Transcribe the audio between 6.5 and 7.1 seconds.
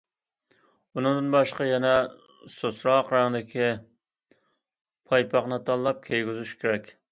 كېرەك.